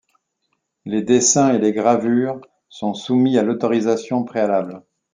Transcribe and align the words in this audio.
Les 0.83 1.03
dessins 1.03 1.53
et 1.53 1.59
les 1.59 1.73
gravures 1.73 2.41
sont 2.69 2.95
soumis 2.95 3.37
à 3.37 3.43
l’autorisation 3.43 4.23
préalable. 4.23 4.83